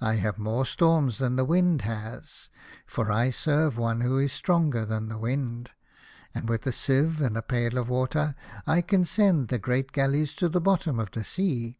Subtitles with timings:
[0.00, 2.48] I have more storms than the wind has,
[2.86, 5.72] for I serve one who is stronger than the wind,
[6.34, 8.34] and with a sieve and a pail of water
[8.66, 11.76] I can send the great galleys to the bottom of the sea.